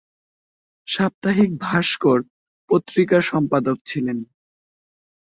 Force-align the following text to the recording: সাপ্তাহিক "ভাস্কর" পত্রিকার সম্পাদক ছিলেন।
সাপ্তাহিক 0.87 1.51
"ভাস্কর" 1.65 2.19
পত্রিকার 2.69 3.21
সম্পাদক 3.31 3.77
ছিলেন। 3.85 4.17